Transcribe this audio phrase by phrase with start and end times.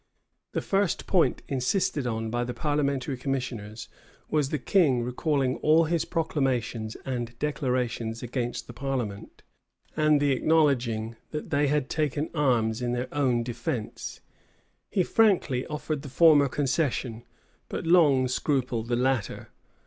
[0.53, 3.87] The first point insisted on by the parliamentary commissioners,
[4.31, 9.43] was the king's recalling all his proclamations and declarations against the parliament,
[9.95, 14.21] and the acknowledging that they had taken arms in their own defence.
[14.89, 17.23] He frankly offered the former concession,
[17.69, 19.49] but long scrupled the latter.